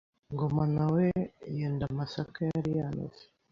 Ngoma 0.33 0.63
na 0.75 0.85
we 0.93 1.05
yenda 1.57 1.83
amasaka 1.91 2.37
yari 2.49 2.71
yameze 2.79 3.23